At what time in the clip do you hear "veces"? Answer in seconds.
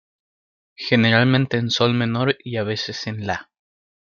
2.63-3.05